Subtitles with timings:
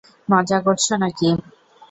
[0.29, 1.29] মজা করছো নাকি!